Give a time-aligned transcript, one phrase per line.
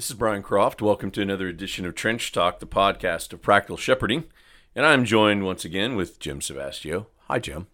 [0.00, 0.80] This is Brian Croft.
[0.80, 4.24] Welcome to another edition of Trench Talk, the podcast of practical shepherding.
[4.74, 7.04] And I'm joined once again with Jim Savastio.
[7.28, 7.66] Hi, Jim.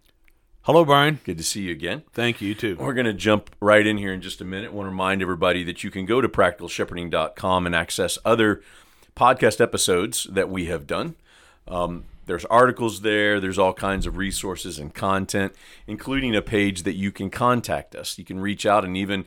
[0.62, 1.20] Hello, Brian.
[1.23, 2.02] Good to see you again.
[2.12, 2.75] Thank you, too.
[2.81, 4.73] We're going to jump right in here in just a minute.
[4.73, 8.61] I want to remind everybody that you can go to practicalshepherding.com and access other
[9.15, 11.15] podcast episodes that we have done.
[11.69, 15.53] Um, there's articles there, there's all kinds of resources and content,
[15.87, 18.19] including a page that you can contact us.
[18.19, 19.27] You can reach out and even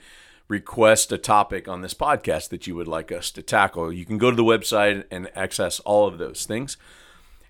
[0.50, 3.94] request a topic on this podcast that you would like us to tackle.
[3.94, 6.76] You can go to the website and access all of those things.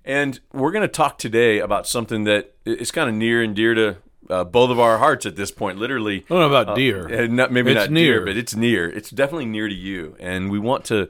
[0.06, 3.74] And we're going to talk today about something that is kind of near and dear
[3.74, 3.98] to
[4.30, 5.78] uh, both of our hearts at this point.
[5.80, 7.24] Literally, I don't know about dear.
[7.24, 8.26] Uh, not, maybe It's not near, near.
[8.26, 8.90] but it's near.
[8.90, 11.10] It's definitely near to you, and we want to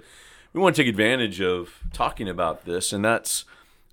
[0.53, 3.45] we want to take advantage of talking about this, and that's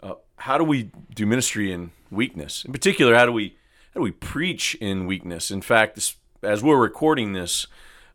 [0.02, 2.64] uh, how do we do ministry in weakness?
[2.64, 3.56] In particular, how do we
[3.94, 5.50] how do we preach in weakness?
[5.50, 6.14] In fact, this,
[6.46, 7.66] as we're recording this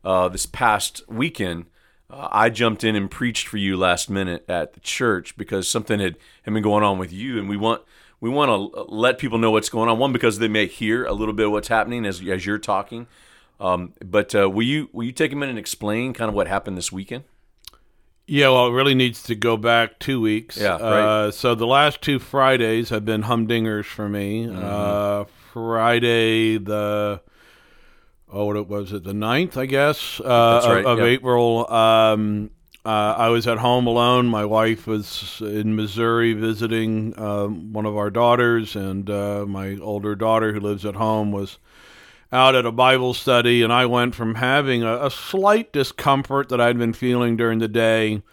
[0.04, 1.66] uh, this past weekend,
[2.10, 6.00] uh, I jumped in and preached for you last minute at the church because something
[6.00, 7.82] had, had been going on with you, and we want
[8.20, 10.00] we want to let people know what's going on.
[10.00, 13.08] One, because they may hear a little bit of what's happening as as you're talking.
[13.60, 16.48] Um, but uh, will you will you take a minute and explain kind of what
[16.48, 17.26] happened this weekend?
[18.28, 20.56] Yeah, well, it really needs to go back two weeks.
[20.56, 21.26] Yeah, right.
[21.26, 24.46] Uh, so the last two Fridays have been humdingers for me.
[24.46, 24.64] Mm-hmm.
[24.64, 27.22] Uh, Friday, the
[28.32, 31.08] oh, what it was it, the 9th, I guess, uh, right, of, of yep.
[31.08, 31.72] April.
[31.72, 32.52] Um,
[32.84, 34.26] uh, I was at home alone.
[34.28, 40.16] My wife was in Missouri visiting um, one of our daughters, and uh, my older
[40.16, 41.60] daughter, who lives at home, was
[42.32, 46.60] out at a Bible study, and I went from having a, a slight discomfort that
[46.62, 48.24] I'd been feeling during the day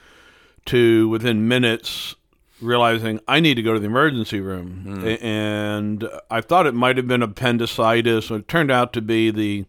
[0.67, 2.15] to within minutes
[2.61, 5.03] realizing I need to go to the emergency room.
[5.05, 8.31] A- And I thought it might have been appendicitis.
[8.31, 9.67] It turned out to be the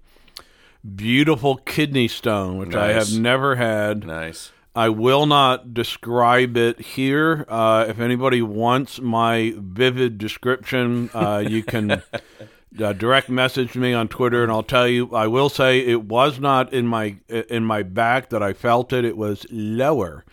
[0.95, 4.05] beautiful kidney stone, which I have never had.
[4.05, 4.51] Nice.
[4.75, 7.45] I will not describe it here.
[7.49, 11.91] Uh, if anybody wants my vivid description, uh, you can
[12.81, 15.13] uh, direct message me on Twitter, and I'll tell you.
[15.13, 19.05] I will say it was not in my in my back that I felt it.
[19.05, 20.23] It was lower,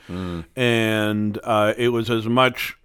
[0.54, 2.76] and uh, it was as much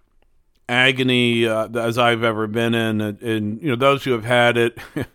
[0.69, 3.01] agony uh, as I've ever been in.
[3.01, 4.77] And, and you know, those who have had it.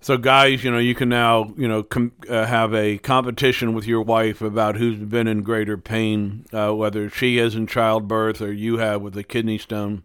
[0.00, 3.86] So, guys, you know, you can now, you know, com- uh, have a competition with
[3.86, 8.52] your wife about who's been in greater pain, uh, whether she is in childbirth or
[8.52, 10.04] you have with a kidney stone.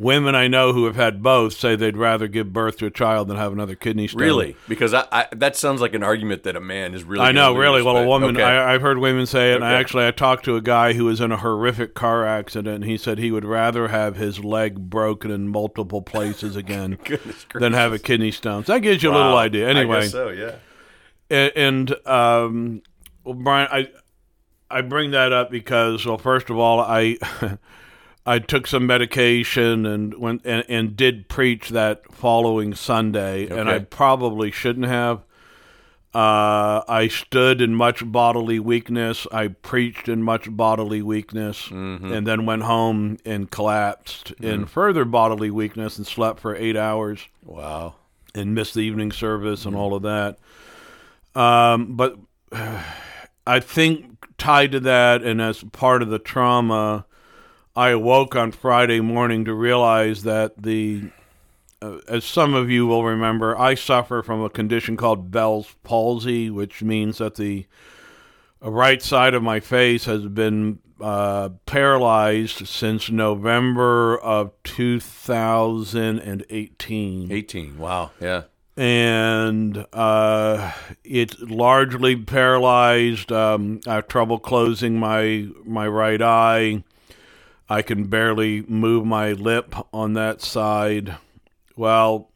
[0.00, 3.28] Women I know who have had both say they'd rather give birth to a child
[3.28, 4.22] than have another kidney stone.
[4.22, 4.56] Really?
[4.66, 7.22] Because I, I that sounds like an argument that a man is really.
[7.26, 7.82] I know, really.
[7.82, 8.34] Well, a woman.
[8.34, 8.42] okay.
[8.42, 9.56] I, I've heard women say it.
[9.56, 12.76] And I actually, I talked to a guy who was in a horrific car accident.
[12.76, 16.96] And he said he would rather have his leg broken in multiple places again
[17.54, 18.64] than have a kidney stone.
[18.64, 19.36] So that gives you a little Wow.
[19.38, 19.66] idea.
[19.68, 20.54] I Anyway, guess so yeah.
[21.30, 22.80] And um,
[23.22, 23.90] well, Brian, I
[24.70, 27.18] I bring that up because, well, first of all, I
[28.30, 33.80] I took some medication and went and, and did preach that following Sunday, and I
[33.80, 35.18] probably shouldn't have.
[36.14, 39.26] Uh, I stood in much bodily weakness.
[39.32, 42.12] I preached in much bodily weakness, Mm-hmm.
[42.12, 47.26] and then went home and collapsed in further bodily weakness and slept for eight hours
[47.44, 47.94] Wow.
[48.34, 50.38] and missed the evening service and all of that.
[51.40, 52.16] Um, but
[53.46, 54.06] I think
[54.38, 57.06] tied to that, and as part of the trauma,
[57.76, 61.10] I awoke on Friday morning to realize that the,
[61.80, 66.50] uh, as some of you will remember, I suffer from a condition called Bell's palsy,
[66.50, 67.66] which means that the
[68.60, 77.78] right side of my face has been uh, paralyzed since November of 2018 18.
[77.78, 78.10] Wow.
[78.20, 78.42] Yeah.
[78.76, 80.72] and uh,
[81.04, 83.32] it's largely paralyzed.
[83.32, 86.84] Um, I have trouble closing my my right eye.
[87.70, 91.16] I can barely move my lip on that side.
[91.76, 92.28] Well,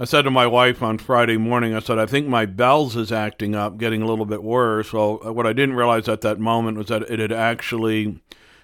[0.00, 3.12] I said to my wife on Friday morning, I said, I think my bells is
[3.12, 4.92] acting up, getting a little bit worse.
[4.92, 8.20] Well, what I didn't realize at that moment was that it had actually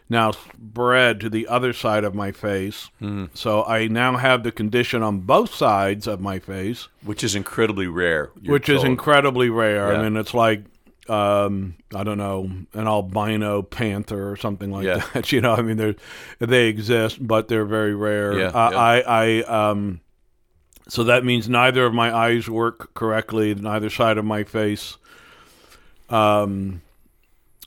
[0.08, 2.88] now spread to the other side of my face.
[2.98, 3.26] Hmm.
[3.32, 7.86] So I now have the condition on both sides of my face Which is incredibly
[7.86, 8.30] rare.
[8.44, 9.92] which is incredibly rare.
[9.92, 10.00] Yeah.
[10.00, 10.64] I mean, it's like
[11.08, 15.04] um, I don't know, an albino panther or something like Yeah.
[15.14, 15.32] that.
[15.32, 15.96] You know, I mean, they
[16.38, 18.38] they exist, but they're very rare.
[18.38, 18.78] Yeah, Uh, yeah.
[18.78, 20.00] I I um,
[20.88, 24.96] so that means neither of my eyes work correctly, neither side of my face.
[26.08, 26.82] Um,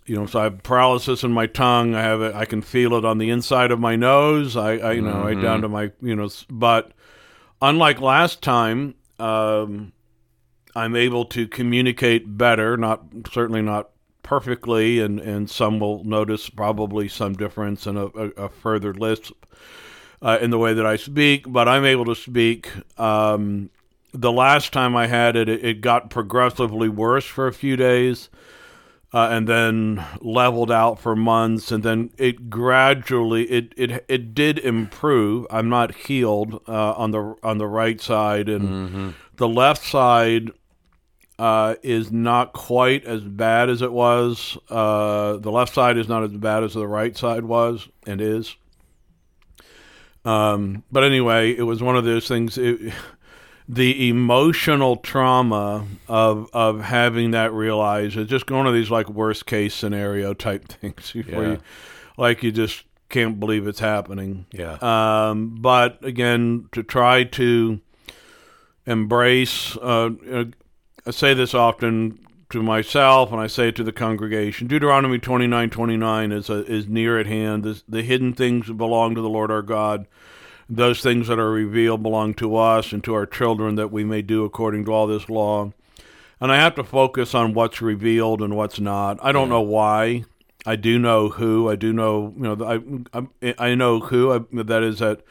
[0.06, 1.96] you know, so I have paralysis in my tongue.
[1.96, 2.36] I have it.
[2.36, 4.58] I can feel it on the inside of my nose.
[4.58, 6.92] I, I you know, right down to my, you know, but
[7.62, 9.94] unlike last time, um,
[10.76, 12.78] I'm able to communicate better.
[12.78, 13.90] Not certainly not
[14.24, 19.34] perfectly, and, and some will notice probably some difference in a, a, a further lisp
[20.22, 22.72] uh, in the way that I speak, but I'm able to speak.
[22.98, 23.70] Um,
[24.14, 28.30] the last time I had it, it, it, got progressively worse for a few days.
[29.16, 34.58] Uh, and then leveled out for months, and then it gradually it it it did
[34.58, 35.46] improve.
[35.52, 39.10] I'm not healed uh, on the on the right side, and mm-hmm.
[39.36, 40.50] the left side
[41.44, 44.58] uh, is not quite as bad as it was.
[44.70, 48.56] Uh, the left side is not as bad as the right side was and is.
[50.24, 52.58] Um, but anyway, it was one of those things.
[52.58, 52.94] It,
[53.68, 59.46] the emotional trauma of of having that realized it's just one of these like worst
[59.46, 61.40] case scenario type things yeah.
[61.40, 61.60] you,
[62.18, 64.46] like you just can't believe it's happening.
[64.54, 64.78] Yeah.
[64.82, 67.82] Um, but again, to try to
[68.86, 70.12] embrace, uh,
[71.06, 72.20] I say this often
[72.50, 74.68] to myself and I say it to the congregation.
[74.68, 77.64] Deuteronomy 29 29 is, a, is near at hand.
[77.64, 80.08] The, the hidden things belong to the Lord our God.
[80.70, 84.22] Those things that are revealed belong to us and to our children that we may
[84.22, 85.74] do according to all this law.
[86.40, 89.18] And I have to focus on what's revealed and what's not.
[89.22, 89.56] I don't yeah.
[89.56, 90.24] know why.
[90.66, 91.70] I do know who.
[91.70, 94.32] I do know, you know, I, I, I know who.
[94.32, 95.22] I, that is that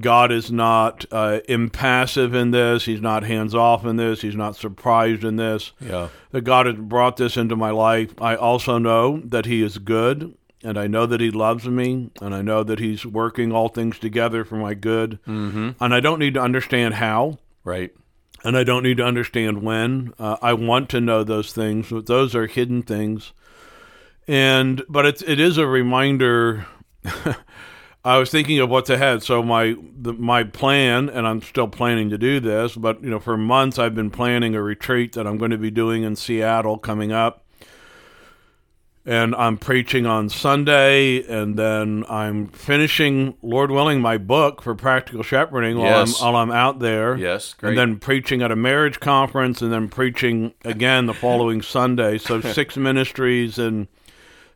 [0.00, 2.86] God is not uh, impassive in this.
[2.86, 4.22] He's not hands off in this.
[4.22, 5.72] He's not surprised in this.
[5.80, 6.08] Yeah.
[6.30, 8.14] That God has brought this into my life.
[8.20, 12.34] I also know that He is good, and I know that He loves me, and
[12.34, 15.18] I know that He's working all things together for my good.
[15.26, 15.70] Mm-hmm.
[15.78, 17.38] And I don't need to understand how.
[17.62, 17.92] Right.
[18.44, 20.14] And I don't need to understand when.
[20.18, 23.32] Uh, I want to know those things, but those are hidden things.
[24.26, 26.66] And but it's it is a reminder.
[28.04, 29.22] I was thinking of what's ahead.
[29.22, 33.20] So my the, my plan, and I'm still planning to do this, but you know,
[33.20, 36.78] for months I've been planning a retreat that I'm going to be doing in Seattle
[36.78, 37.44] coming up,
[39.06, 45.22] and I'm preaching on Sunday, and then I'm finishing, Lord willing, my book for practical
[45.22, 46.20] shepherding while yes.
[46.20, 47.16] I'm while I'm out there.
[47.16, 47.70] Yes, great.
[47.70, 52.18] And then preaching at a marriage conference, and then preaching again the following Sunday.
[52.18, 53.86] So six ministries in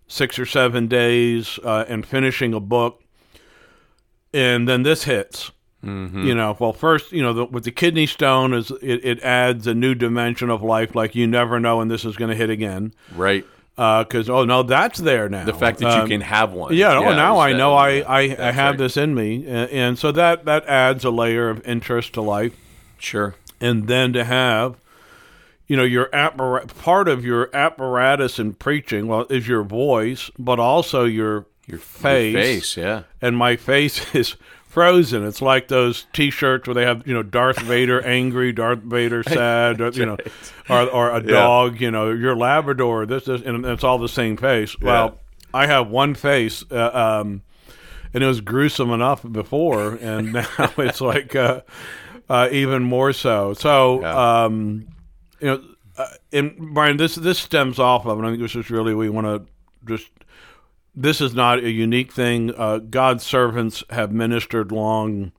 [0.09, 3.05] six or seven days, uh, and finishing a book
[4.37, 5.51] and then this hits.
[5.83, 6.27] Mm-hmm.
[6.27, 9.67] You know, well, first, you know, the, with the kidney stone is it, it, adds
[9.67, 10.95] a new dimension of life.
[10.95, 13.47] Like you never know when this is going to hit again, right?
[13.77, 15.45] Because uh, oh no, that's there now.
[15.45, 16.97] The fact that um, you can have one, yeah.
[16.97, 18.79] Oh, yeah oh, now I know I I, I have right.
[18.79, 22.57] this in me, and, and so that that adds a layer of interest to life.
[22.99, 23.35] Sure.
[23.61, 24.77] And then to have
[25.69, 30.59] you know your appar- part of your apparatus in preaching well is your voice but
[30.59, 32.33] also your your face.
[32.33, 33.03] Your face, yeah.
[33.21, 34.37] And my face is
[34.67, 35.27] frozen.
[35.27, 39.79] It's like those T-shirts where they have you know Darth Vader angry, Darth Vader sad,
[39.97, 40.17] you know,
[40.69, 41.81] or or a dog.
[41.81, 43.07] You know, your Labrador.
[43.07, 44.77] This is and it's all the same face.
[44.81, 44.87] Yeah.
[44.87, 45.21] Well,
[45.53, 46.65] I have one face.
[46.71, 47.43] Uh, um,
[48.17, 51.61] and it was gruesome enough before, and now it's like uh,
[52.29, 53.53] uh, even more so.
[53.53, 54.45] So, yeah.
[54.45, 54.89] um,
[55.41, 55.65] you know,
[55.99, 59.11] uh, and Brian, this this stems off of, and I think this is really we
[59.11, 59.47] want to
[59.87, 60.09] just
[60.97, 62.53] this is not a unique thing.
[62.57, 65.33] Uh, God's servants have ministered long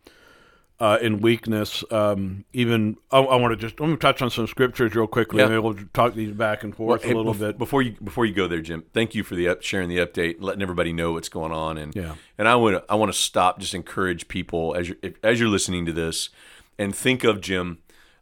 [0.80, 1.83] uh, in weakness.
[1.89, 5.39] Um, even I, I want to just let me touch on some scriptures real quickly.
[5.39, 5.57] Yeah.
[5.57, 8.48] we'll talk these back and forth well, a little bit before you before you go
[8.48, 8.83] there, Jim.
[8.94, 11.77] Thank you for the up, sharing the update, letting everybody know what's going on.
[11.79, 15.39] And yeah, and I want I want to stop, just encourage people as you're as
[15.39, 16.29] you're listening to this,
[16.77, 17.79] and think of Jim.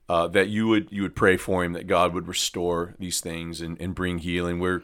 [0.07, 3.59] Uh, that you would you would pray for him that God would restore these things
[3.59, 4.59] and, and bring healing.
[4.59, 4.83] We're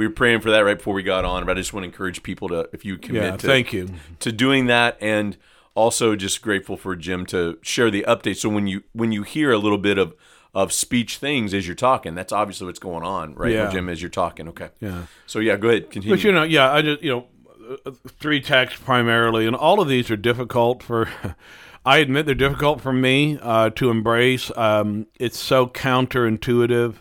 [0.00, 1.44] we were praying for that right before we got on.
[1.44, 3.90] But I just want to encourage people to, if you commit yeah, to, thank you.
[4.20, 5.36] to doing that, and
[5.74, 8.36] also just grateful for Jim to share the update.
[8.36, 10.14] So when you when you hear a little bit of
[10.54, 13.70] of speech things as you're talking, that's obviously what's going on, right, yeah.
[13.70, 13.90] Jim?
[13.90, 14.70] As you're talking, okay.
[14.80, 15.02] Yeah.
[15.26, 16.16] So yeah, go ahead, continue.
[16.16, 20.10] But you know, yeah, I just you know, three texts primarily, and all of these
[20.10, 21.10] are difficult for.
[21.84, 24.50] I admit they're difficult for me uh, to embrace.
[24.54, 26.96] Um, it's so counterintuitive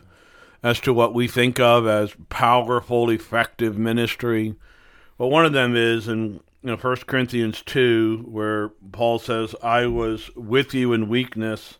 [0.61, 4.55] as to what we think of as powerful, effective ministry.
[5.17, 9.85] Well, one of them is in you know, 1 Corinthians 2, where Paul says, I
[9.85, 11.77] was with you in weakness,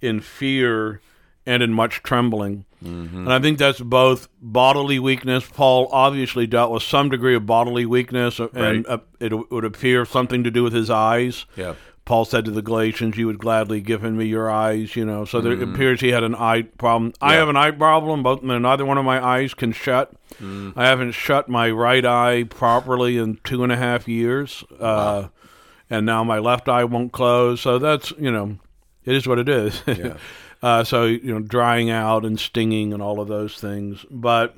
[0.00, 1.00] in fear,
[1.46, 2.64] and in much trembling.
[2.84, 3.18] Mm-hmm.
[3.18, 5.48] And I think that's both bodily weakness.
[5.48, 8.86] Paul obviously dealt with some degree of bodily weakness, and right.
[8.86, 11.46] uh, it would appear something to do with his eyes.
[11.54, 11.74] Yeah.
[12.06, 15.40] Paul said to the Galatians, "You would gladly give me your eyes." You know, so
[15.40, 15.74] there mm.
[15.74, 17.12] appears he had an eye problem.
[17.20, 17.28] Yeah.
[17.28, 18.22] I have an eye problem.
[18.22, 20.12] Both neither one of my eyes can shut.
[20.40, 20.72] Mm.
[20.76, 25.30] I haven't shut my right eye properly in two and a half years, uh, wow.
[25.90, 27.60] and now my left eye won't close.
[27.60, 28.56] So that's you know,
[29.04, 29.82] it is what it is.
[29.86, 30.16] Yeah.
[30.62, 34.06] uh, so you know, drying out and stinging and all of those things.
[34.12, 34.54] But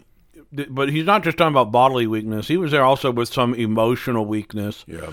[0.69, 2.47] but he's not just talking about bodily weakness.
[2.47, 4.85] He was there also with some emotional weakness.
[4.87, 5.12] Yeah.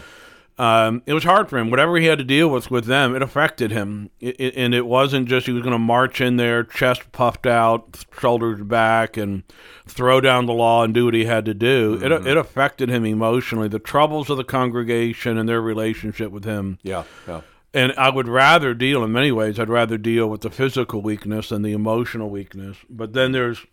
[0.58, 1.70] Um, it was hard for him.
[1.70, 4.10] Whatever he had to deal with with them, it affected him.
[4.22, 7.46] It, it, and it wasn't just he was going to march in there, chest puffed
[7.46, 9.44] out, shoulders back, and
[9.86, 12.00] throw down the law and do what he had to do.
[12.02, 13.68] It, it affected him emotionally.
[13.68, 16.80] The troubles of the congregation and their relationship with him.
[16.84, 17.04] Yeah.
[17.28, 17.42] Yeah.
[17.74, 21.50] And I would rather deal, in many ways, I'd rather deal with the physical weakness
[21.50, 22.78] than the emotional weakness.
[22.90, 23.66] But then there's,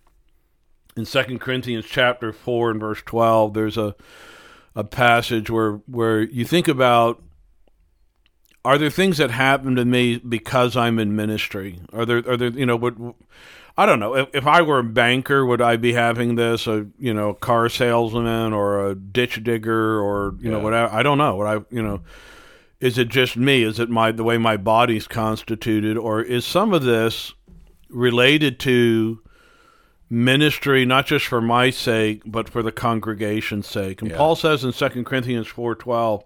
[0.96, 3.94] in Second Corinthians chapter 4 and verse 12, there's a,
[4.74, 7.22] a passage where, where you think about
[8.64, 11.80] are there things that happen to me because I'm in ministry?
[11.92, 13.14] Are there, are there, you know, would,
[13.76, 14.14] I don't know.
[14.14, 17.68] If, if I were a banker, would I be having this, a, you know, car
[17.68, 20.62] salesman or a ditch digger or, you know, Yeah.
[20.62, 20.94] whatever?
[20.94, 21.34] I don't know.
[21.34, 22.02] What I, you know,
[22.80, 23.64] is it just me?
[23.64, 27.32] Is it my the way my body's constituted, or is some of this
[27.88, 29.20] related to
[30.12, 34.02] ministry, not just for my sake, but for the congregation's sake?
[34.02, 34.18] And Yeah.
[34.18, 36.22] Paul says in 2 Corinthians four twelve,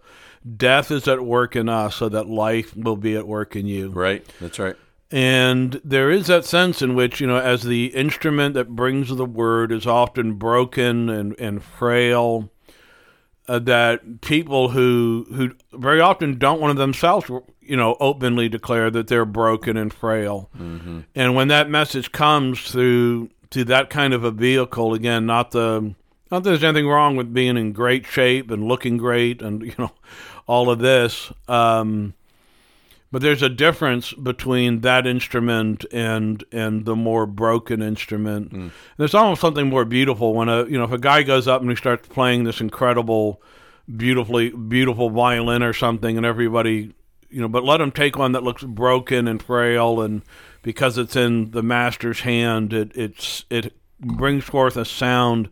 [0.57, 3.91] "Death is at work in us, so that life will be at work in you."
[3.91, 4.25] Right.
[4.41, 4.77] That's right.
[5.13, 9.25] And there is that sense in which, you know, as the instrument that brings the
[9.25, 12.51] word is often broken and, and frail,
[13.47, 18.91] uh, that people who who very often don't want to themselves, you know, openly declare
[18.91, 20.51] that they're broken and frail.
[21.15, 25.95] And when that message comes through to that kind of a vehicle, again, not the
[26.31, 29.75] not that there's anything wrong with being in great shape and looking great and you
[29.79, 29.93] know
[30.47, 31.33] all of this.
[31.49, 32.15] Um,
[33.13, 38.53] but there's a difference between that instrument and and the more broken instrument.
[38.97, 41.71] There's almost something more beautiful when a you know if a guy goes up and
[41.71, 43.41] he starts playing this incredible,
[43.97, 46.93] beautifully beautiful violin or something, and everybody
[47.31, 50.23] you know, but let him take one that looks broken and frail, and
[50.67, 55.49] because it's in the master's hand, it it's it brings forth a sound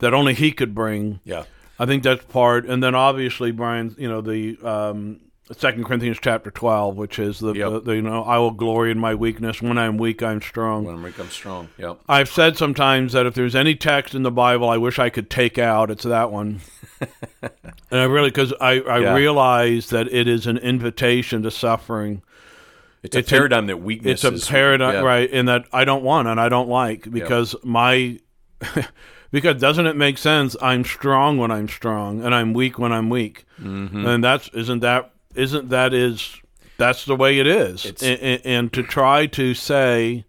[0.00, 1.18] that only he could bring.
[1.24, 1.44] Yeah.
[1.78, 5.20] I think that's part, and then obviously, Brian, you know, the um,
[5.56, 7.70] Second Corinthians chapter twelve, which is the, Yep.
[7.72, 9.62] the, the you know, I will glory in my weakness.
[9.62, 10.84] When I'm weak, I'm strong.
[10.84, 11.70] When I'm weak, I'm strong.
[11.78, 12.00] Yep.
[12.06, 15.30] I've said sometimes that if there's any text in the Bible I wish I could
[15.30, 16.60] take out, it's that one.
[17.40, 17.50] and
[18.00, 19.14] I really, because I, I Yeah.
[19.14, 22.20] realize that it is an invitation to suffering.
[23.02, 25.00] It's, a It's a- paradigm that weakness It's a paradigm, yeah.
[25.00, 25.30] right?
[25.32, 28.18] And that I don't want and I don't like because my,
[29.30, 30.56] because doesn't it make sense?
[30.60, 34.06] I'm strong when I'm strong and I'm weak when I'm weak, Mm-hmm.
[34.06, 36.34] and that's isn't that isn't that is
[36.78, 37.84] that's the way it is.
[38.02, 40.24] And, and, and to try to say,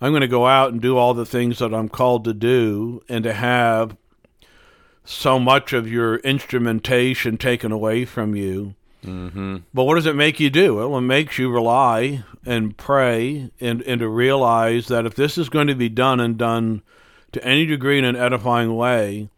[0.00, 3.02] I'm going to go out and do all the things that I'm called to do,
[3.08, 3.96] and to have
[5.04, 8.74] so much of your instrumentation taken away from you.
[9.06, 9.56] Mm-hmm.
[9.72, 10.76] But what does it make you do?
[10.76, 15.48] Well, it makes you rely and pray and, and to realize that if this is
[15.48, 16.82] going to be done and done
[17.32, 19.30] to any degree in an edifying way,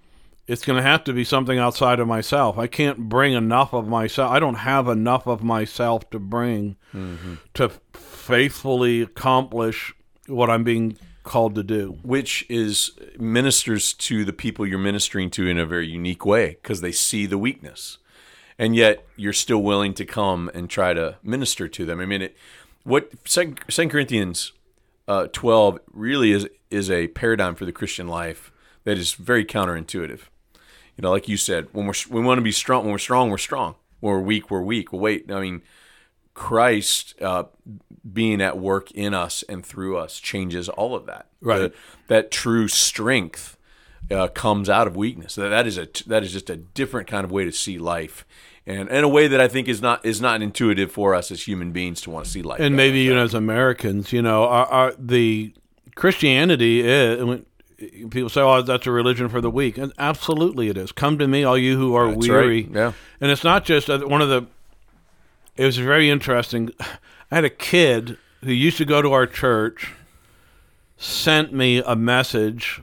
[0.47, 2.57] it's going to have to be something outside of myself.
[2.59, 4.31] I can't bring enough of myself.
[4.31, 6.77] I don't have enough of myself to bring
[7.55, 9.93] to faithfully accomplish
[10.27, 11.99] what I'm being called to do.
[12.03, 16.81] Which is ministers to the people you're ministering to in a very unique way because
[16.81, 17.99] they see the weakness,
[18.59, 22.01] and yet you're still willing to come and try to minister to them.
[22.01, 22.37] I mean, it,
[22.85, 24.53] what Second Corinthians
[25.07, 28.53] uh, 12 really is is a paradigm for the Christian life
[28.85, 30.21] that is very counterintuitive.
[30.97, 33.31] You know, like you said, when we're we want to be strong, when we're strong,
[33.31, 33.77] we're strong.
[34.01, 34.93] When we're weak, we're weak.
[34.93, 35.63] Well, wait, I mean,
[36.35, 37.45] Christ uh,
[38.11, 41.27] being at work in us and through us changes all of that.
[41.41, 41.59] Right.
[41.59, 41.73] The-
[42.09, 43.57] that true strength
[44.11, 45.35] uh, comes out of weakness.
[45.35, 48.27] That that is a that is just a different kind of way to see life,
[48.69, 51.49] and in a way that I think is not is not intuitive for us as
[51.49, 52.61] human beings to want to see life.
[52.61, 55.55] and maybe even as Americans, you know, our, our, the
[55.95, 57.41] Christianity is.
[58.11, 60.91] People say, "Oh, that's a religion for the weak," and absolutely it is.
[60.91, 62.65] Come to me, all you who are That's weary.
[62.65, 62.75] right.
[62.75, 62.93] Yeah.
[63.21, 64.47] And it's not just uh, one of the.
[65.57, 66.71] It was very interesting.
[67.31, 69.93] I had a kid who used to go to our church.
[70.97, 72.83] Sent me a message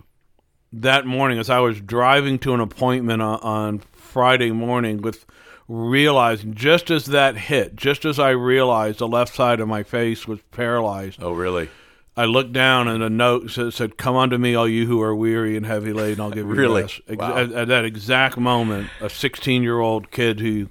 [0.71, 5.25] that morning as I was driving to an appointment on, on Friday morning with
[5.67, 10.27] realizing just as that hit, just as I realized the left side of my face
[10.27, 11.69] was paralyzed, Oh, really?
[12.17, 15.13] I looked down and a note said, said "Come unto me, all you who are
[15.13, 16.83] weary and heavy laden, I'll give you Really?
[16.83, 17.37] rest." Ex- Wow.
[17.37, 20.69] At, at that exact moment, a 16-year-old kid who,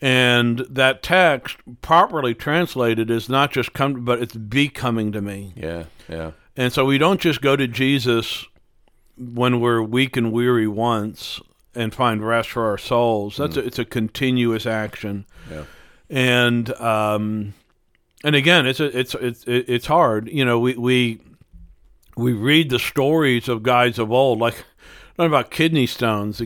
[0.00, 5.52] and that text properly translated is not just come, but it's be coming to me.
[5.56, 5.84] Yeah.
[6.08, 6.32] Yeah.
[6.56, 8.46] And so we don't just go to Jesus
[9.18, 11.40] when we're weak and weary once
[11.74, 13.36] and find rest for our souls.
[13.36, 15.26] That's a, it's a continuous action.
[15.50, 15.64] Yeah.
[16.10, 17.54] And um
[18.24, 20.28] and again, it's a, it's it's it's hard.
[20.28, 21.20] You know, we we
[22.16, 24.64] we read the stories of guys of old, like
[25.18, 26.40] not about kidney stones.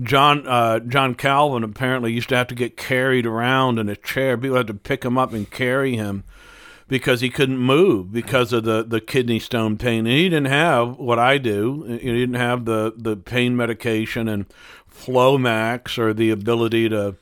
[0.00, 4.36] John uh, John Calvin apparently used to have to get carried around in a chair.
[4.36, 6.24] People had to pick him up and carry him
[6.88, 10.00] because he couldn't move because of the, the kidney stone pain.
[10.00, 11.84] And he didn't have what I do.
[11.84, 14.46] He didn't have the, the pain medication and
[14.90, 17.16] Flomax or the ability to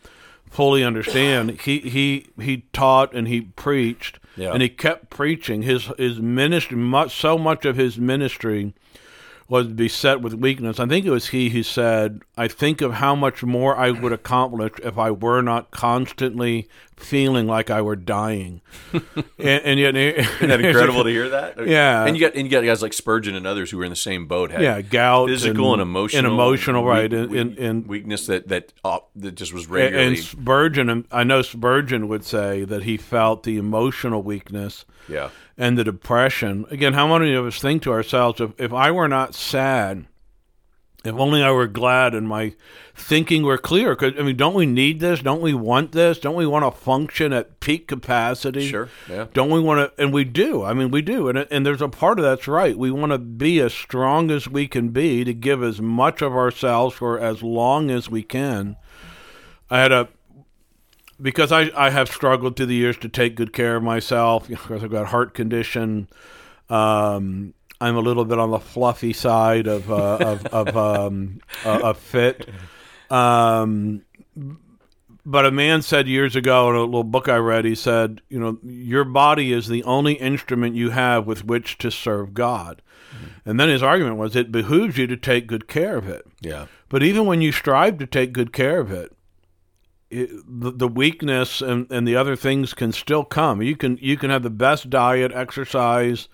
[0.51, 1.61] fully understand.
[1.61, 4.53] He he he taught and he preached Yeah.
[4.53, 5.63] and he kept preaching.
[5.63, 8.73] His his ministry much so much of his ministry
[9.49, 10.81] was beset with weakness.
[10.81, 14.13] I think it was he who said, I think of how much more I would
[14.13, 18.63] accomplish if I were not constantly feeling like I were dying.
[18.93, 19.05] and,
[19.39, 21.67] and yet, Isn't that incredible to hear that?
[21.67, 22.05] Yeah.
[22.05, 23.97] And you got and you got guys like Spurgeon and others who were in the
[23.97, 24.51] same boat.
[24.51, 27.87] Had Yeah, gout physical and, and- emotional, and emotional, weak- right, and- weak- and- and-
[27.87, 30.07] weakness that that uh, that just was And, regularly.
[30.09, 35.77] and Spurgeon, I know Spurgeon would say that he felt the emotional weakness yeah, and
[35.79, 36.65] the depression.
[36.71, 40.07] Again, how many of us think to ourselves, if, if I were not sad,
[41.07, 42.55] if only I were glad and my
[42.95, 43.95] thinking were clear?
[43.95, 45.21] Because, I mean, don't we need this?
[45.21, 46.19] Don't we want this?
[46.19, 48.69] Don't we want to function at peak capacity?
[48.69, 49.27] Sure, yeah.
[49.33, 50.03] Don't we want to?
[50.03, 50.65] And we do.
[50.65, 51.29] I mean, we do.
[51.29, 52.77] And, and there's a part of that's right.
[52.77, 56.35] We want to be as strong as we can be to give as much of
[56.35, 58.77] ourselves for as long as we can.
[59.71, 60.09] I had a
[61.21, 64.51] because I, I have struggled through the years to take good care of myself.
[64.57, 66.09] Of course, I've got heart condition.
[66.69, 71.81] Um, I'm a little bit on the fluffy side of uh, of of, um, uh,
[71.83, 72.49] of fit.
[73.11, 74.03] Um,
[75.25, 78.39] but a man said years ago in a little book I read, he said, you
[78.39, 82.81] know, your body is the only instrument you have with which to serve God.
[83.45, 86.27] And then his argument was it behooves you to take good care of it.
[86.41, 89.13] yeah, But even when you strive to take good care of it,
[90.11, 93.63] it the, the weakness and, and the other things can still come.
[93.63, 96.29] You can you can have the best diet, exercise,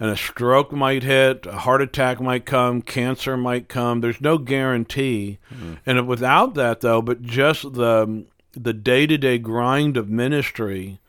[0.00, 4.00] and a stroke might hit, a heart attack might come, cancer might come.
[4.00, 5.38] There's no guarantee.
[5.48, 5.74] Hmm.
[5.84, 11.00] And without that, though, but just the the day to day grind of ministry,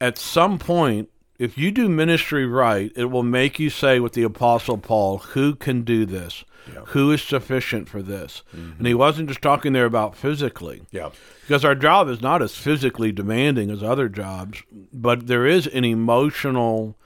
[0.00, 1.08] at some point,
[1.38, 5.54] if you do ministry right, it will make you say with the Apostle Paul, Who
[5.54, 6.44] can do this?
[6.88, 8.42] Who is sufficient for this?
[8.54, 8.78] Mm-hmm.
[8.78, 11.10] And he wasn't just talking there about physically, yeah,
[11.42, 15.84] because our job is not as physically demanding as other jobs, but there is an
[15.84, 16.96] emotional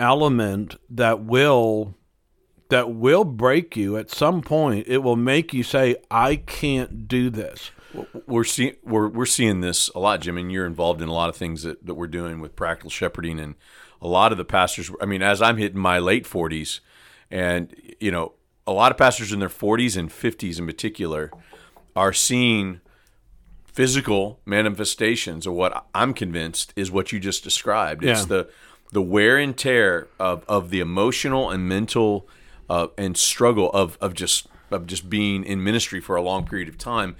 [0.00, 1.94] element that will
[2.70, 4.86] that will break you at some point.
[4.86, 7.70] It will make you say, "I can't do this."
[8.28, 11.28] we're seeing we're we're seeing this a lot, Jim, and you're involved in a lot
[11.28, 13.56] of things that, that we're doing with practical shepherding, and
[14.00, 14.90] a lot of the pastors.
[15.02, 16.78] I mean, as I'm hitting my late 40s,
[17.32, 18.34] and you know,
[18.66, 21.32] a lot of pastors in their 40s and 50s in particular
[21.96, 22.80] are seeing
[23.64, 28.04] physical manifestations of what I'm convinced is what you just described.
[28.04, 28.26] It's Yeah.
[28.26, 28.50] the
[28.92, 32.26] the wear and tear of, of the emotional and mental
[32.68, 36.68] uh, and struggle of, of just of just being in ministry for a long period
[36.68, 37.16] of time.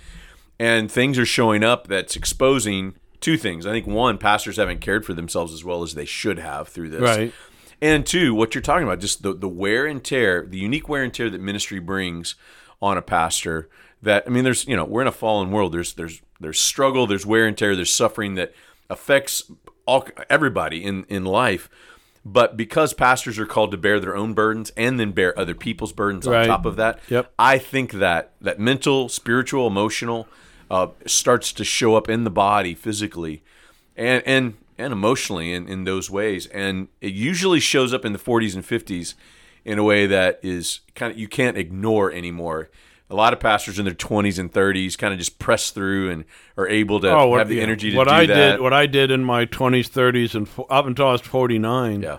[0.59, 3.67] And things are showing up that's exposing two things.
[3.67, 6.91] I think one, pastors haven't cared for themselves as well as they should have through
[6.91, 7.01] this.
[7.01, 7.33] Right.
[7.83, 11.03] And two, what you're talking about, just the, the wear and tear, the unique wear
[11.03, 12.35] and tear that ministry brings
[12.81, 13.69] on a pastor.
[14.03, 15.73] That I mean, there's you know, we're in a fallen world.
[15.73, 18.55] There's there's there's struggle, there's wear and tear, there's suffering that
[18.89, 19.51] affects
[19.90, 21.68] all everybody in in life.
[22.24, 25.92] But because pastors are called to bear their own burdens and then bear other people's
[25.94, 26.42] burdens Right.
[26.42, 27.33] on top of that, Yep.
[27.38, 30.29] I think that that mental, spiritual, emotional
[30.70, 33.42] uh, starts to show up in the body physically,
[33.96, 38.18] and and and emotionally in, in those ways, and it usually shows up in the
[38.18, 39.14] 40s and 50s
[39.64, 42.68] in a way that is kind of you can't ignore anymore.
[43.11, 46.25] A lot of pastors in their 20s and 30s kind of just press through and
[46.57, 47.62] are able to have the Oh, yeah.
[47.62, 48.53] energy to what do I that.
[48.53, 51.59] did, what I did in my twenties, thirties, and fo- up until I was forty
[51.59, 52.03] nine.
[52.03, 52.18] yeah,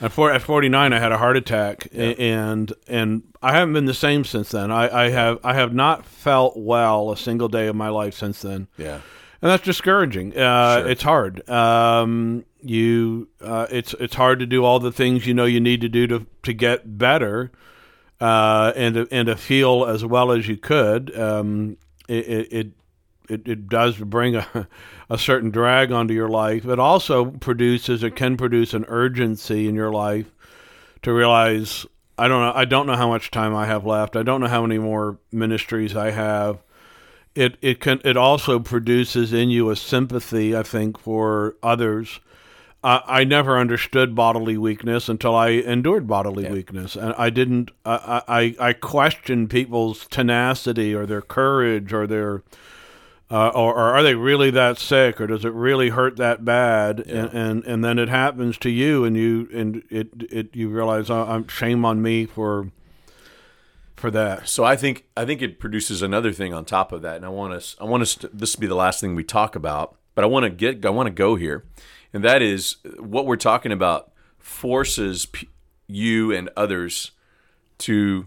[0.00, 3.84] At, four, at 49, I had a heart attack, a- and and I haven't been
[3.86, 4.72] the same since then.
[4.72, 8.42] I, I have I have not felt well a single day of my life since
[8.42, 8.94] then, yeah,
[9.40, 10.36] and that's discouraging.
[10.36, 10.88] Uh, Sure.
[10.90, 11.48] It's hard.
[11.48, 15.80] Um, you, uh, it's it's hard to do all the things you know you need
[15.82, 17.52] to do to to get better,
[18.20, 21.16] uh, and and to feel as well as you could.
[21.18, 21.76] Um,
[22.08, 22.72] it, it
[23.28, 24.68] it, it does bring a,
[25.10, 26.66] a certain drag onto your life.
[26.66, 30.32] It also produces, it can produce an urgency in your life
[31.02, 31.86] to realize,
[32.18, 34.16] I don't know, I don't know how much time I have left.
[34.16, 36.62] I don't know how many more ministries I have.
[37.34, 42.20] It, it can, it also produces in you a sympathy, I think, for others.
[42.86, 47.70] I, I never understood bodily weakness until I endured bodily weakness, and I didn't.
[47.84, 52.42] I, I I questioned people's tenacity or their courage or their
[53.28, 57.00] Uh, or, or are they really that sick, or does it really hurt that bad?
[57.00, 61.10] And, and and then it happens to you, and you and it it you realize
[61.10, 62.70] oh, I'm shame on me for
[63.96, 64.48] for that.
[64.48, 67.30] So I think I think it produces another thing on top of that, and I
[67.30, 69.96] want us I want us to, this to be the last thing we talk about,
[70.14, 71.64] but I want to get I want to go here,
[72.16, 75.48] and that is what we're talking about forces p-
[75.86, 77.12] you and others
[77.78, 78.26] to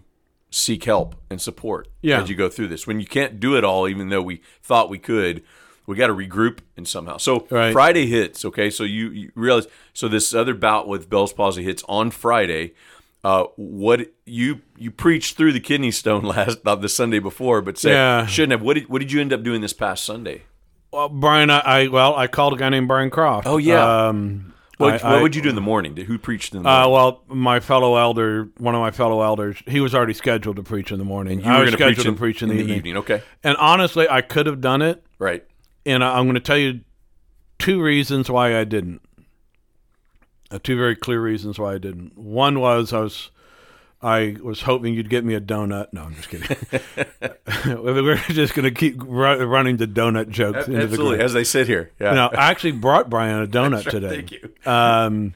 [0.50, 2.22] seek help and support Yeah.
[2.22, 2.86] as you go through this.
[2.86, 5.42] When you can't do it all, even though we thought we could,
[5.86, 7.16] we got to regroup and somehow.
[7.16, 7.72] So Right.
[7.72, 8.70] Friday hits, okay.
[8.70, 12.74] So you, you realize so this other bout with Bell's palsy hits on Friday.
[13.22, 17.76] Uh, what you you preached through the kidney stone last uh, the Sunday before, but
[17.76, 18.26] said Yeah.
[18.26, 18.62] shouldn't have.
[18.62, 20.44] What did what did you end up doing this past Sunday?
[20.92, 23.46] Well, Brian, I, I well, I called a guy named Brian Croft.
[23.46, 24.08] Oh, yeah.
[24.08, 25.94] Um, What, I- what would you do in the morning?
[25.94, 26.92] Did, who preached in the Uh, morning?
[26.92, 30.90] well, my fellow elder, one of my fellow elders, he was already scheduled to preach
[30.90, 31.40] in the morning.
[31.40, 32.96] you I were was to preach scheduled in, to preach in, in the, evening.
[32.96, 35.44] Okay, And honestly, I could have done it, right.
[35.86, 36.80] and I- I'm going to tell you
[37.58, 39.02] two reasons why I didn't.
[40.50, 42.18] Uh, two very clear reasons why I didn't.
[42.18, 43.30] One was I was
[44.02, 45.88] I was hoping you'd get me a donut.
[45.92, 46.56] No, I'm just kidding.
[47.84, 51.20] We're just going to keep ru- running the donut jokes into Absolutely, grave.
[51.24, 51.90] as they sit here.
[52.00, 52.14] Yeah.
[52.14, 54.08] No, I actually brought Brian a donut today.
[54.08, 54.52] Thank you.
[54.64, 55.34] Um,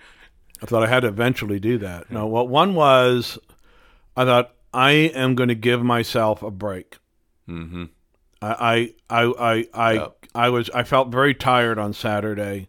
[0.63, 2.11] I thought I had to eventually do that.
[2.11, 3.39] No, well, one was
[4.17, 6.97] I thought I am going to give myself a break.
[7.49, 7.85] Mm-hmm.
[8.41, 10.09] I, I, I, I.
[10.37, 12.69] I was, I felt very tired on Saturday.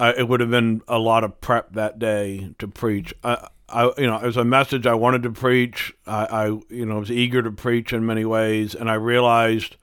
[0.00, 3.14] I, it would have been a lot of prep that day to preach.
[3.22, 5.92] I, I, you know, it was a message I wanted to preach.
[6.06, 9.76] I, I, you know, was eager to preach in many ways, and I realized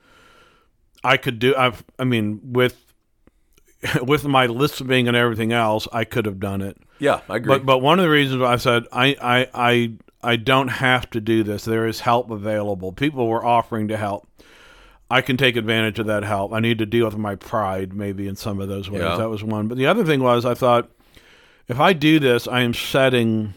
[1.04, 1.56] I could do.
[1.56, 2.88] I, I mean, with
[4.04, 6.78] with my listening and everything else, I could have done it.
[7.00, 7.56] Yeah, I agree.
[7.56, 9.92] But but one of the reasons I said I I I
[10.24, 11.66] I don't have to do this.
[11.66, 12.92] There is help available.
[12.92, 14.28] People were offering to help.
[15.10, 16.52] I can take advantage of that help.
[16.52, 19.02] I need to deal with my pride maybe in some of those ways.
[19.02, 19.16] Yeah.
[19.16, 19.68] That was one.
[19.68, 20.90] But the other thing was I thought
[21.68, 23.54] if I do this, I am setting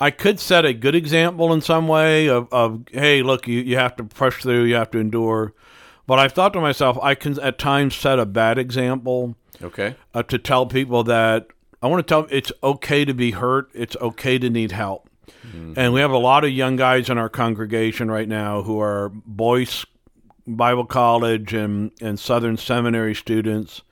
[0.00, 3.76] I could set a good example in some way of, of hey, look, you, you
[3.76, 5.54] have to push through, you have to endure.
[6.06, 9.96] But I've thought to myself, I can at times set a bad example okay.
[10.14, 11.48] uh, to tell people that
[11.82, 13.70] I want to tell it's okay to be hurt.
[13.74, 15.08] It's okay to need help.
[15.76, 19.10] And we have a lot of young guys in our congregation right now who are
[19.10, 19.84] Boyce
[20.46, 23.82] Bible College and, and Southern Seminary students.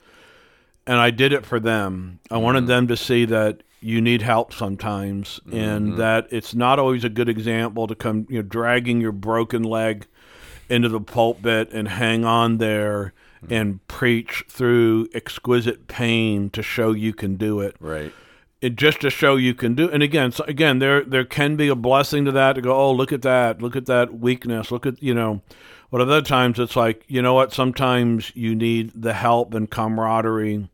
[0.86, 2.20] And I did it for them.
[2.30, 5.96] I wanted them to see that you need help sometimes and mm-hmm.
[5.96, 10.06] that it's not always a good example to come, you know, dragging your broken leg
[10.68, 13.12] into the pulpit and hang on there
[13.42, 13.52] mm-hmm.
[13.52, 17.76] and preach through exquisite pain to show you can do it.
[17.80, 18.12] Right.
[18.62, 19.90] It just to show you can do.
[19.90, 22.74] And again, so again, there there can be a blessing to that to go.
[22.74, 23.60] Oh, look at that!
[23.60, 24.72] Look at that weakness!
[24.72, 25.42] Look at you know.
[25.90, 27.52] But other times it's like you know what?
[27.52, 30.70] Sometimes you need the help and camaraderie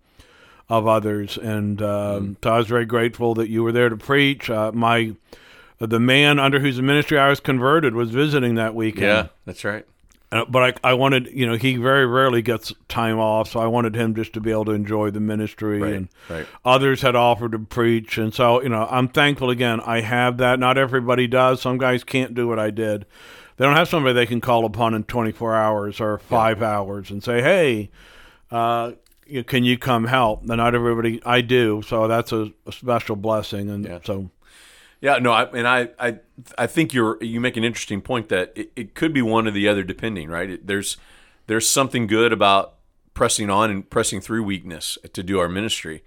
[0.73, 1.37] of others.
[1.37, 4.49] And um, so I was very grateful that you were there to preach.
[4.49, 5.15] Uh, my
[5.79, 9.03] the man under whose ministry I was converted was visiting that weekend.
[9.07, 9.85] Yeah, that's right.
[10.31, 13.67] Uh, but I, I wanted, you know, he very rarely gets time off, so I
[13.67, 15.79] wanted him just to be able to enjoy the ministry.
[15.79, 16.47] Right, And right.
[16.65, 19.79] others had offered to preach, and so you know, I'm thankful again.
[19.81, 20.59] I have that.
[20.59, 21.61] Not everybody does.
[21.61, 23.05] Some guys can't do what I did.
[23.59, 27.23] They don't have somebody they can call upon in 24 hours or five hours and
[27.23, 27.91] say, "Hey,
[28.51, 28.93] uh,
[29.33, 31.21] you- can you come help?" And not everybody.
[31.25, 33.71] I do, so that's a, a special blessing.
[33.71, 33.99] And Yeah.
[34.05, 34.31] so,
[35.01, 36.19] Yeah, no, I, and I, I,
[36.57, 39.51] I think you're you make an interesting point that it, it could be one or
[39.51, 40.49] the other, depending, right?
[40.51, 40.97] It, there's
[41.49, 42.75] there's something good about
[43.15, 46.03] pressing on and pressing through weakness to do our ministry,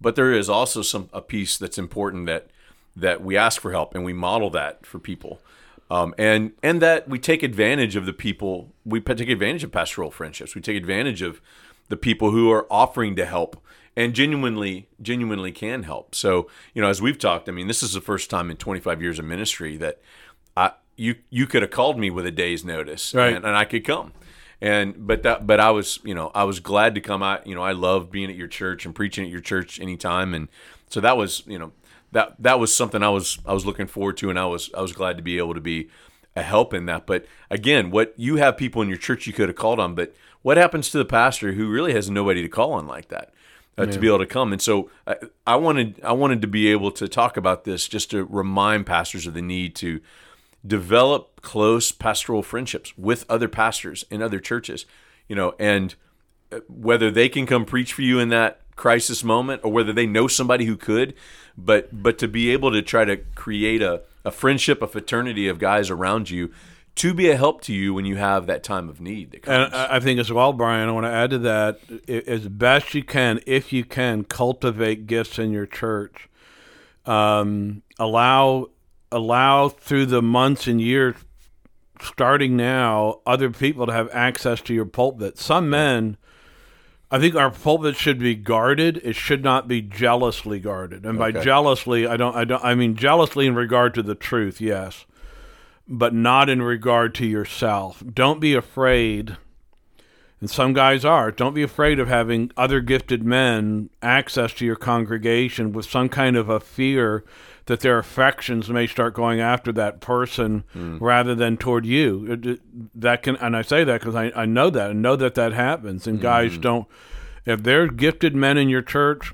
[0.00, 2.48] but there is also some a piece that's important that
[2.96, 5.40] that we ask for help and we model that for people,
[5.90, 10.10] um, and and that we take advantage of the people we take advantage of pastoral
[10.10, 10.54] friendships.
[10.54, 11.40] We take advantage of
[11.88, 13.60] the people who are offering to help
[13.96, 16.14] and genuinely genuinely can help.
[16.14, 19.00] So, you know, as we've talked, I mean, this is the first time in 25
[19.02, 20.00] years of ministry that
[20.56, 23.34] I you you could have called me with a day's notice Right.
[23.34, 24.12] and, and I could come.
[24.60, 27.54] And but that but I was, you know, I was glad to come out, you
[27.54, 30.48] know, I love being at your church and preaching at your church anytime and
[30.88, 31.72] so that was, you know,
[32.12, 34.80] that that was something I was I was looking forward to and I was I
[34.80, 35.88] was glad to be able to be
[36.36, 37.06] a help in that.
[37.06, 40.14] But again, what you have people in your church you could have called on, but
[40.44, 43.32] what happens to the pastor who really has nobody to call on like that?
[43.76, 46.68] Uh, to be able to come, and so I, I wanted I wanted to be
[46.68, 50.00] able to talk about this just to remind pastors of the need to
[50.64, 54.86] develop close pastoral friendships with other pastors in other churches,
[55.26, 55.96] you know, and
[56.52, 60.06] uh, whether they can come preach for you in that crisis moment or whether they
[60.06, 61.12] know somebody who could,
[61.58, 65.58] but but to be able to try to create a, a friendship, a fraternity of
[65.58, 66.52] guys around you
[66.96, 69.72] to be a help to you when you have that time of need that comes.
[69.72, 73.02] And I think as well, Brian, I want to add to that, as best you
[73.02, 76.28] can, if you can, cultivate gifts in your church.
[77.04, 78.68] Um, allow
[79.10, 81.14] allow through the months and years,
[82.00, 85.38] starting now, other people to have access to your pulpit.
[85.38, 86.16] Some men.
[87.10, 88.96] I think our pulpit should be guarded.
[89.04, 91.04] It should not be jealously guarded.
[91.04, 94.60] And by jealously, I don't I don't I mean jealously in regard to the truth,
[94.60, 95.04] yes.
[95.86, 98.02] But not in regard to yourself.
[98.14, 99.36] Don't be afraid
[100.44, 101.30] and some guys are.
[101.30, 106.36] Don't be afraid of having other gifted men access to your congregation with some kind
[106.36, 107.24] of a fear
[107.64, 110.98] that their affections may start going after that person hmm.
[110.98, 112.26] rather than toward you.
[112.30, 112.60] It-
[112.94, 115.54] that can, and I say that because I, I know that and know that that
[115.54, 116.06] happens.
[116.06, 116.22] And hmm.
[116.24, 116.86] guys don't.
[117.46, 119.32] If there's gifted men in your church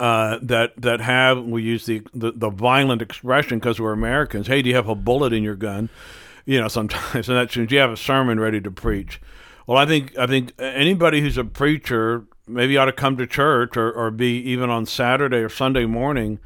[0.00, 4.46] uh, that that have, we use the the, the violent expression because we're Americans.
[4.46, 5.88] Hey, do you have a bullet in your gun?
[6.44, 9.20] You know, sometimes, and that means you have a sermon ready to preach.
[9.66, 13.76] Well, I think I think anybody who's a preacher maybe ought to come to church
[13.76, 16.38] or, or be even on Saturday or Sunday morning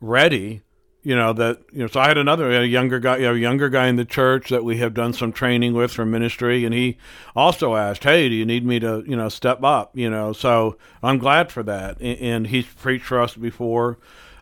[0.00, 0.62] ready.
[1.08, 1.86] You know that you know.
[1.86, 4.50] So I had another a younger guy, you know, a younger guy in the church
[4.50, 6.98] that we have done some training with for ministry, and he
[7.34, 10.76] also asked, "Hey, do you need me to you know step up?" You know, so
[11.02, 13.98] I'm glad for that, and, and he's preached for us before.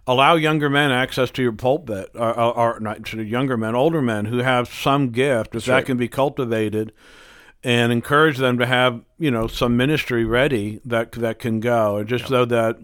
[0.09, 4.03] Allow younger men access to your pulpit, or, or, or not to younger men, older
[4.03, 5.87] men who have some gift, if that right.
[5.87, 6.93] can be cultivated
[7.63, 12.03] and encourage them to have you know some ministry ready that that can go, or
[12.03, 12.81] just so that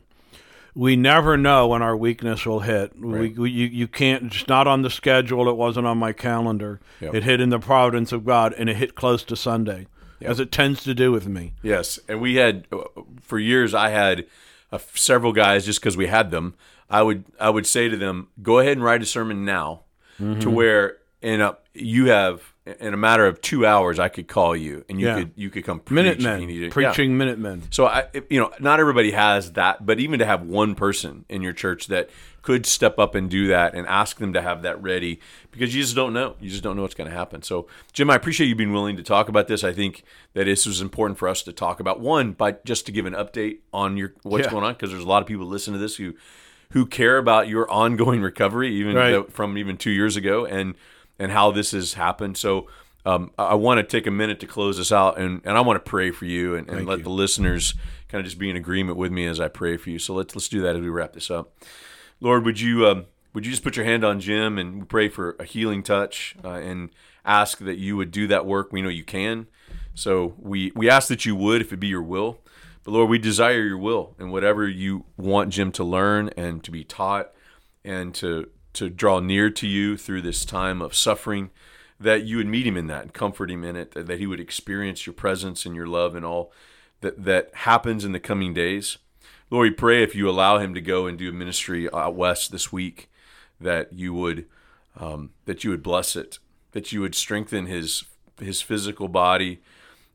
[0.75, 2.99] we never know when our weakness will hit.
[2.99, 3.37] We, Right.
[3.39, 4.25] we you, you can't.
[4.25, 5.49] It's not on the schedule.
[5.49, 6.81] It wasn't on my calendar.
[7.01, 7.15] Yep.
[7.15, 9.87] It hit in the providence of God, and it hit close to Sunday,
[10.23, 11.53] as it tends to do with me.
[11.63, 12.79] Yes, and we had uh,
[13.21, 13.75] for years.
[13.75, 14.27] I had
[14.71, 16.55] uh, several guys just because we had them.
[16.89, 19.83] I would I would say to them, "Go ahead and write a sermon now,"
[20.21, 20.41] Mm-hmm.
[20.41, 24.55] to where and a you have in a matter of two hours, I could call
[24.55, 25.15] you and you Yeah.
[25.19, 26.73] could you could come preach Minutemen, needed.
[26.77, 26.95] Yeah.
[27.09, 27.63] Minutemen.
[27.71, 31.43] So I, you know, not everybody has that, but even to have one person in
[31.43, 32.09] your church that
[32.43, 35.21] could step up and do that, and ask them to have that ready,
[35.53, 36.35] because you just don't know.
[36.41, 37.41] You just don't know what's going to happen.
[37.43, 39.63] So, Jim, I appreciate you being willing to talk about this.
[39.63, 40.03] I think
[40.35, 42.01] that this was important for us to talk about.
[42.01, 44.51] One, by just to give an update on your what's Yeah.
[44.51, 46.15] going on, because there's a lot of people listen to this who
[46.71, 49.11] who care about your ongoing recovery, even Right.
[49.11, 50.75] though- from even two years ago, and
[51.19, 52.37] and how this has happened.
[52.37, 52.69] So.
[53.05, 55.85] Um, I want to take a minute to close this out, and, and I want
[55.85, 57.03] to pray for you, and, and let you.
[57.03, 57.75] the listeners
[58.07, 59.99] kind of just be in agreement with me as I pray for you.
[59.99, 61.53] So let's let's do that as we wrap this up.
[62.21, 65.09] Lord, would you um, would you just put your hand on Jim and we pray
[65.09, 66.91] for a healing touch uh, and
[67.25, 68.73] ask that you would do that work?
[68.73, 69.47] We know you can.
[69.95, 72.39] So we we ask that you would, if it be your will.
[72.85, 76.71] But Lord, we desire your will and whatever you want Jim to learn and to
[76.71, 77.33] be taught
[77.85, 81.51] and to to draw near to you through this time of suffering,
[82.01, 84.41] that you would meet him in that and comfort him in it, that, he would
[84.41, 86.53] experience your presence and your love and all
[87.01, 88.99] that that happens in the coming days.
[89.51, 92.73] Lord, we pray if you allow him to go and do ministry out west this
[92.73, 93.11] week,
[93.61, 94.47] that you would
[94.99, 96.39] um, that you would bless it,
[96.73, 98.05] that you would strengthen his
[98.41, 99.61] his physical body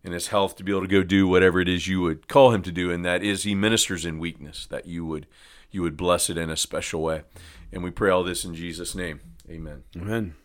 [0.04, 2.52] and his health to be able to go do whatever it is you would call
[2.52, 5.28] him to do, and that is he ministers in weakness, that you would
[5.72, 7.24] you would bless it in a special way.
[7.72, 9.20] And we pray all this in Jesus' name.
[9.50, 9.84] Amen.
[9.96, 10.36] Amen.